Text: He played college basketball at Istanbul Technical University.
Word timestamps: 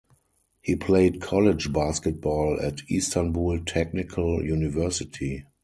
He 0.63 0.75
played 0.75 1.21
college 1.21 1.71
basketball 1.71 2.59
at 2.59 2.81
Istanbul 2.89 3.63
Technical 3.63 4.43
University. 4.43 5.45